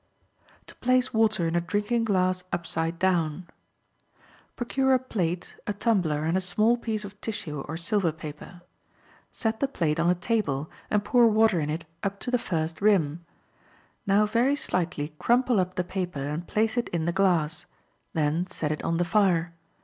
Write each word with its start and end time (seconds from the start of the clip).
To 0.65 0.73
Place 0.77 1.13
Water 1.13 1.47
in 1.47 1.55
a 1.55 1.61
Drinking 1.61 2.05
Glass 2.05 2.43
Upside 2.51 2.97
Down.—Procure 2.97 4.95
a 4.95 4.97
plate, 4.97 5.55
a 5.67 5.73
tumbler, 5.73 6.23
and 6.23 6.35
a 6.35 6.41
small 6.41 6.75
piece 6.75 7.05
of 7.05 7.21
tissue 7.21 7.59
or 7.67 7.77
silver 7.77 8.11
paper. 8.11 8.63
Set 9.31 9.59
the 9.59 9.67
plate 9.67 9.99
on 9.99 10.09
a 10.09 10.15
table, 10.15 10.71
and 10.89 11.05
pour 11.05 11.27
water 11.27 11.59
in 11.59 11.69
it 11.69 11.85
up 12.01 12.19
to 12.21 12.31
the 12.31 12.39
first 12.39 12.81
rim. 12.81 13.23
Now 14.07 14.25
very 14.25 14.55
slightly 14.55 15.09
crumple 15.19 15.59
up 15.59 15.75
the 15.75 15.83
paper, 15.83 16.25
and 16.29 16.47
place 16.47 16.77
it 16.77 16.89
in 16.89 17.05
the 17.05 17.11
glass; 17.13 17.67
then 18.13 18.47
set 18.47 18.71
it 18.71 18.83
on 18.83 18.97
the 18.97 19.05
fire. 19.05 19.53